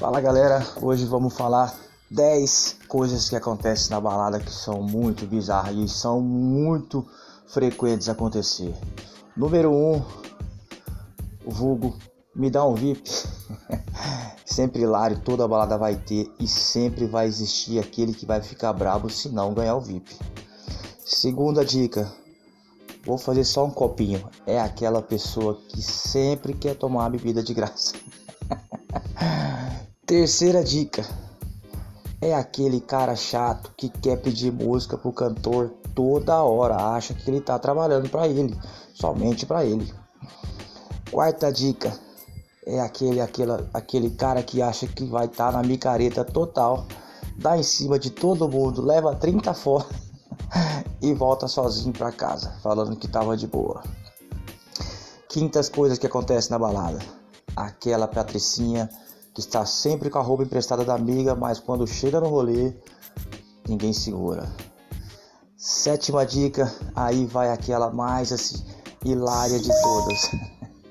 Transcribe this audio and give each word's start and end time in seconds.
Fala 0.00 0.18
galera, 0.18 0.66
hoje 0.80 1.04
vamos 1.04 1.34
falar 1.34 1.78
10 2.10 2.78
coisas 2.88 3.28
que 3.28 3.36
acontecem 3.36 3.90
na 3.90 4.00
balada 4.00 4.40
que 4.40 4.50
são 4.50 4.82
muito 4.82 5.26
bizarras 5.26 5.76
e 5.76 5.86
são 5.86 6.22
muito 6.22 7.06
frequentes 7.46 8.08
acontecer. 8.08 8.74
Número 9.36 9.70
1, 9.70 9.74
um, 9.74 10.02
o 11.44 11.50
vulgo 11.50 11.98
me 12.34 12.48
dá 12.48 12.64
um 12.64 12.74
VIP. 12.74 13.10
sempre 14.46 14.80
hilário, 14.80 15.20
toda 15.20 15.46
balada 15.46 15.76
vai 15.76 15.96
ter 15.96 16.32
e 16.40 16.48
sempre 16.48 17.06
vai 17.06 17.26
existir 17.26 17.78
aquele 17.78 18.14
que 18.14 18.24
vai 18.24 18.40
ficar 18.40 18.72
bravo 18.72 19.10
se 19.10 19.28
não 19.28 19.52
ganhar 19.52 19.76
o 19.76 19.82
VIP. 19.82 20.16
Segunda 21.04 21.62
dica, 21.62 22.10
vou 23.04 23.18
fazer 23.18 23.44
só 23.44 23.66
um 23.66 23.70
copinho. 23.70 24.26
É 24.46 24.58
aquela 24.58 25.02
pessoa 25.02 25.60
que 25.68 25.82
sempre 25.82 26.54
quer 26.54 26.74
tomar 26.74 27.04
a 27.04 27.10
bebida 27.10 27.42
de 27.42 27.52
graça. 27.52 27.92
Terceira 30.10 30.64
dica, 30.64 31.06
é 32.20 32.34
aquele 32.34 32.80
cara 32.80 33.14
chato 33.14 33.70
que 33.76 33.88
quer 33.88 34.20
pedir 34.20 34.50
música 34.50 34.98
pro 34.98 35.12
cantor 35.12 35.70
toda 35.94 36.42
hora, 36.42 36.74
acha 36.96 37.14
que 37.14 37.30
ele 37.30 37.40
tá 37.40 37.56
trabalhando 37.60 38.08
para 38.08 38.26
ele, 38.26 38.58
somente 38.92 39.46
para 39.46 39.64
ele. 39.64 39.88
Quarta 41.12 41.52
dica, 41.52 41.96
é 42.66 42.80
aquele, 42.80 43.20
aquele, 43.20 43.52
aquele 43.72 44.10
cara 44.10 44.42
que 44.42 44.60
acha 44.60 44.88
que 44.88 45.04
vai 45.04 45.26
estar 45.26 45.52
tá 45.52 45.58
na 45.58 45.62
micareta 45.62 46.24
total, 46.24 46.86
dá 47.36 47.56
em 47.56 47.62
cima 47.62 47.96
de 47.96 48.10
todo 48.10 48.48
mundo, 48.48 48.82
leva 48.82 49.14
30 49.14 49.54
fora 49.54 49.86
e 51.00 51.14
volta 51.14 51.46
sozinho 51.46 51.92
para 51.92 52.10
casa, 52.10 52.52
falando 52.64 52.96
que 52.96 53.06
tava 53.06 53.36
de 53.36 53.46
boa. 53.46 53.80
Quintas 55.28 55.68
coisas 55.68 56.00
que 56.00 56.06
acontecem 56.08 56.50
na 56.50 56.58
balada. 56.58 56.98
Aquela 57.54 58.08
patricinha 58.08 58.90
que 59.34 59.40
está 59.40 59.64
sempre 59.64 60.10
com 60.10 60.18
a 60.18 60.22
roupa 60.22 60.42
emprestada 60.42 60.84
da 60.84 60.94
amiga, 60.94 61.34
mas 61.34 61.58
quando 61.58 61.86
chega 61.86 62.20
no 62.20 62.28
rolê, 62.28 62.72
ninguém 63.68 63.92
segura. 63.92 64.48
Sétima 65.56 66.24
dica, 66.24 66.72
aí 66.94 67.26
vai 67.26 67.50
aquela 67.50 67.90
mais 67.90 68.32
assim, 68.32 68.64
hilária 69.04 69.58
de 69.58 69.70
todas. 69.82 70.30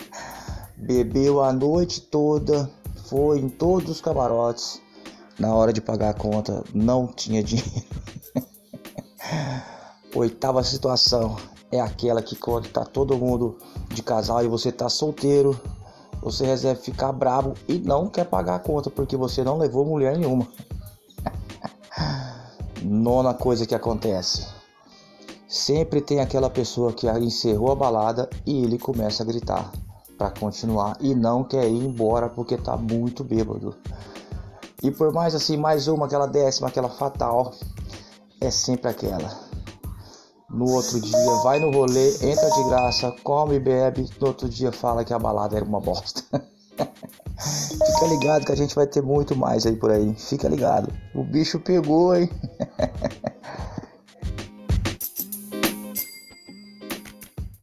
Bebeu 0.77 1.43
a 1.43 1.51
noite 1.51 2.01
toda, 2.01 2.71
foi 3.07 3.39
em 3.39 3.49
todos 3.49 3.89
os 3.89 4.01
camarotes. 4.01 4.81
Na 5.37 5.53
hora 5.53 5.71
de 5.73 5.81
pagar 5.81 6.09
a 6.09 6.13
conta, 6.13 6.63
não 6.73 7.07
tinha 7.07 7.43
dinheiro. 7.43 7.83
Oitava 10.15 10.63
situação 10.63 11.37
é 11.71 11.79
aquela 11.79 12.21
que 12.21 12.35
quando 12.35 12.67
tá 12.69 12.83
todo 12.83 13.17
mundo 13.17 13.57
de 13.89 14.01
casal 14.01 14.43
e 14.43 14.47
você 14.47 14.71
tá 14.71 14.89
solteiro, 14.89 15.59
você 16.21 16.45
resolve 16.45 16.81
ficar 16.81 17.11
bravo 17.11 17.53
e 17.67 17.79
não 17.79 18.09
quer 18.09 18.25
pagar 18.25 18.55
a 18.55 18.59
conta 18.59 18.89
porque 18.89 19.15
você 19.15 19.43
não 19.43 19.57
levou 19.57 19.85
mulher 19.85 20.17
nenhuma. 20.17 20.47
Nona 22.83 23.33
coisa 23.33 23.65
que 23.65 23.75
acontece. 23.75 24.47
Sempre 25.47 26.01
tem 26.01 26.19
aquela 26.19 26.49
pessoa 26.49 26.93
que 26.93 27.07
encerrou 27.09 27.71
a 27.71 27.75
balada 27.75 28.29
e 28.45 28.63
ele 28.63 28.77
começa 28.77 29.23
a 29.23 29.25
gritar 29.25 29.71
para 30.17 30.29
continuar 30.29 30.97
e 30.99 31.15
não 31.15 31.43
quer 31.43 31.67
ir 31.67 31.83
embora 31.83 32.29
porque 32.29 32.57
tá 32.57 32.75
muito 32.75 33.23
bêbado. 33.23 33.75
E 34.83 34.91
por 34.91 35.11
mais 35.11 35.33
assim, 35.33 35.57
mais 35.57 35.87
uma, 35.87 36.05
aquela 36.05 36.27
décima, 36.27 36.67
aquela 36.67 36.89
fatal, 36.89 37.53
é 38.39 38.51
sempre 38.51 38.89
aquela. 38.89 39.48
No 40.49 40.71
outro 40.71 40.99
dia 40.99 41.31
vai 41.43 41.59
no 41.59 41.71
rolê, 41.71 42.09
entra 42.21 42.49
de 42.49 42.63
graça, 42.69 43.15
come 43.23 43.55
e 43.55 43.59
bebe, 43.59 44.09
no 44.19 44.27
outro 44.27 44.49
dia 44.49 44.71
fala 44.71 45.05
que 45.05 45.13
a 45.13 45.19
balada 45.19 45.55
era 45.55 45.65
uma 45.65 45.79
bosta. 45.79 46.23
Fica 47.39 48.05
ligado 48.07 48.45
que 48.45 48.51
a 48.51 48.55
gente 48.55 48.75
vai 48.75 48.87
ter 48.87 49.01
muito 49.01 49.35
mais 49.35 49.65
aí 49.65 49.75
por 49.75 49.91
aí. 49.91 50.13
Fica 50.15 50.47
ligado. 50.49 50.91
O 51.13 51.23
bicho 51.23 51.59
pegou, 51.59 52.15
hein? 52.15 52.29